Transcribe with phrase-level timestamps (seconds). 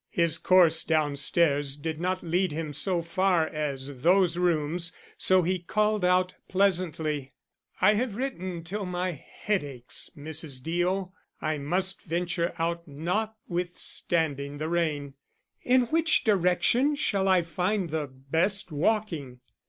[0.09, 5.59] His course down stairs did not lead him so far as those rooms, so he
[5.59, 7.33] called out pleasantly:
[7.81, 10.63] "I have written till my head aches, Mrs.
[10.63, 11.13] Deo.
[11.39, 15.13] I must venture out notwithstanding the rain.
[15.61, 19.41] In which direction shall I find the best walking?"